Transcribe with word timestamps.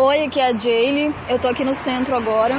Oi, 0.00 0.26
aqui 0.26 0.38
é 0.38 0.50
a 0.50 0.52
Jaylee. 0.52 1.12
Eu 1.28 1.40
tô 1.40 1.48
aqui 1.48 1.64
no 1.64 1.74
centro 1.82 2.14
agora. 2.14 2.54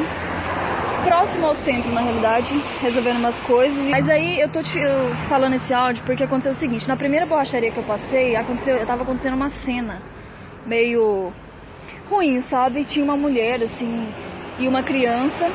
Próximo 1.05 1.45
ao 1.45 1.55
centro, 1.55 1.89
na 1.89 2.01
realidade, 2.01 2.53
resolvendo 2.81 3.15
umas 3.15 3.39
coisas. 3.43 3.77
Mas 3.89 4.09
aí 4.09 4.41
eu 4.41 4.49
tô 4.49 4.61
te 4.61 4.77
falando 5.29 5.53
esse 5.55 5.73
áudio 5.73 6.03
porque 6.03 6.25
aconteceu 6.25 6.51
o 6.51 6.55
seguinte: 6.55 6.85
na 6.85 6.97
primeira 6.97 7.25
borracharia 7.25 7.71
que 7.71 7.77
eu 7.77 7.85
passei, 7.85 8.35
aconteceu, 8.35 8.75
eu 8.75 8.85
tava 8.85 9.03
acontecendo 9.03 9.35
uma 9.35 9.49
cena 9.63 10.01
meio 10.65 11.31
ruim, 12.09 12.41
sabe? 12.49 12.83
Tinha 12.83 13.05
uma 13.05 13.15
mulher, 13.15 13.63
assim, 13.63 14.13
e 14.59 14.67
uma 14.67 14.83
criança. 14.83 15.49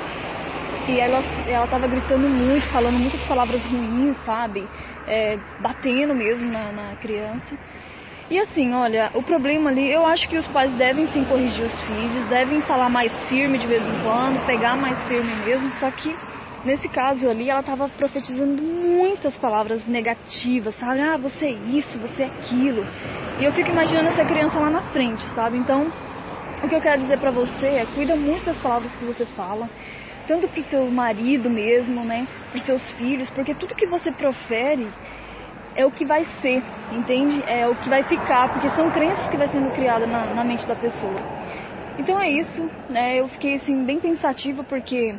E 0.88 0.98
ela, 0.98 1.22
ela 1.46 1.66
tava 1.66 1.86
gritando 1.86 2.26
muito, 2.30 2.66
falando 2.68 2.98
muitas 2.98 3.22
palavras 3.24 3.62
ruins, 3.66 4.16
sabe? 4.24 4.66
É, 5.06 5.38
batendo 5.60 6.14
mesmo 6.14 6.50
na, 6.50 6.72
na 6.72 6.96
criança. 6.96 7.54
E 8.30 8.38
assim, 8.38 8.72
olha, 8.72 9.10
o 9.14 9.22
problema 9.22 9.68
ali, 9.68 9.92
eu 9.92 10.06
acho 10.06 10.26
que 10.28 10.38
os 10.38 10.46
pais 10.48 10.72
devem 10.72 11.06
sim 11.08 11.24
corrigir 11.24 11.66
os 11.66 11.80
filhos, 11.82 12.28
devem 12.30 12.62
falar 12.62 12.88
mais 12.88 13.12
firme 13.28 13.58
de 13.58 13.66
vez 13.66 13.82
em 13.82 14.02
quando, 14.02 14.44
pegar 14.46 14.76
mais 14.76 14.98
firme 15.06 15.30
mesmo, 15.44 15.70
só 15.72 15.90
que 15.90 16.16
nesse 16.64 16.88
caso 16.88 17.28
ali 17.28 17.50
ela 17.50 17.60
estava 17.60 17.86
profetizando 17.90 18.62
muitas 18.62 19.36
palavras 19.36 19.86
negativas, 19.86 20.74
sabe? 20.76 21.00
Ah, 21.00 21.18
você 21.18 21.46
é 21.46 21.52
isso, 21.52 21.98
você 21.98 22.22
é 22.22 22.26
aquilo. 22.26 22.86
E 23.38 23.44
eu 23.44 23.52
fico 23.52 23.70
imaginando 23.70 24.08
essa 24.08 24.24
criança 24.24 24.58
lá 24.58 24.70
na 24.70 24.80
frente, 24.84 25.22
sabe? 25.34 25.58
Então, 25.58 25.92
o 26.62 26.68
que 26.68 26.74
eu 26.74 26.80
quero 26.80 27.02
dizer 27.02 27.18
para 27.18 27.30
você 27.30 27.66
é 27.66 27.86
cuida 27.94 28.16
muito 28.16 28.46
das 28.46 28.56
palavras 28.56 28.90
que 28.96 29.04
você 29.04 29.26
fala, 29.36 29.68
tanto 30.26 30.48
pro 30.48 30.62
seu 30.62 30.90
marido 30.90 31.50
mesmo, 31.50 32.02
né? 32.02 32.26
Pros 32.52 32.64
seus 32.64 32.90
filhos, 32.92 33.28
porque 33.30 33.54
tudo 33.54 33.74
que 33.74 33.86
você 33.86 34.10
profere 34.10 34.88
é 35.76 35.84
o 35.84 35.90
que 35.90 36.04
vai 36.04 36.24
ser, 36.40 36.62
entende? 36.92 37.42
É 37.46 37.66
o 37.66 37.74
que 37.74 37.88
vai 37.88 38.02
ficar, 38.04 38.48
porque 38.52 38.68
são 38.70 38.90
crenças 38.90 39.26
que 39.26 39.36
vai 39.36 39.48
sendo 39.48 39.70
criadas 39.72 40.08
na, 40.08 40.26
na 40.26 40.44
mente 40.44 40.66
da 40.66 40.76
pessoa. 40.76 41.20
Então 41.98 42.18
é 42.18 42.28
isso, 42.28 42.70
né? 42.88 43.16
Eu 43.20 43.28
fiquei 43.28 43.56
assim 43.56 43.84
bem 43.84 44.00
pensativa 44.00 44.64
porque 44.64 45.14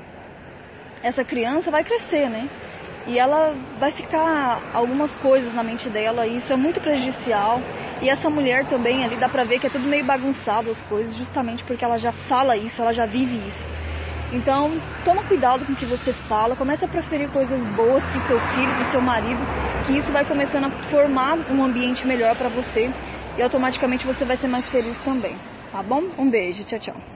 essa 1.03 1.23
criança 1.23 1.71
vai 1.71 1.83
crescer, 1.83 2.29
né? 2.29 2.49
E 3.07 3.19
ela 3.19 3.53
vai 3.79 3.91
ficar 3.91 4.59
algumas 4.73 5.13
coisas 5.15 5.53
na 5.53 5.63
mente 5.63 5.87
dela, 5.89 6.25
e 6.25 6.37
isso 6.37 6.51
é 6.51 6.55
muito 6.55 6.81
prejudicial. 6.81 7.61
E 8.01 8.09
essa 8.09 8.29
mulher 8.29 8.65
também 8.65 9.03
ali 9.03 9.15
dá 9.15 9.29
pra 9.29 9.43
ver 9.43 9.59
que 9.59 9.67
é 9.67 9.69
tudo 9.69 9.87
meio 9.87 10.03
bagunçado 10.03 10.71
as 10.71 10.81
coisas, 10.81 11.15
justamente 11.15 11.63
porque 11.63 11.85
ela 11.85 11.97
já 11.97 12.11
fala 12.27 12.57
isso, 12.57 12.81
ela 12.81 12.93
já 12.93 13.05
vive 13.05 13.35
isso. 13.47 13.84
Então, 14.35 14.69
toma 15.05 15.23
cuidado 15.23 15.65
com 15.65 15.71
o 15.71 15.75
que 15.77 15.85
você 15.85 16.11
fala, 16.27 16.57
comece 16.57 16.83
a 16.83 16.87
preferir 16.89 17.29
coisas 17.29 17.57
boas 17.73 18.05
pro 18.05 18.19
seu 18.27 18.37
filho, 18.49 18.75
pro 18.75 18.91
seu 18.91 19.01
marido, 19.01 19.39
que 19.87 19.97
isso 19.97 20.11
vai 20.11 20.25
começando 20.25 20.65
a 20.65 20.71
formar 20.89 21.37
um 21.49 21.63
ambiente 21.63 22.05
melhor 22.05 22.35
para 22.35 22.49
você 22.49 22.91
e 23.37 23.41
automaticamente 23.41 24.05
você 24.05 24.25
vai 24.25 24.35
ser 24.35 24.49
mais 24.49 24.67
feliz 24.69 24.97
também, 25.05 25.37
tá 25.71 25.81
bom? 25.81 26.01
Um 26.17 26.29
beijo, 26.29 26.65
tchau, 26.65 26.79
tchau. 26.79 27.14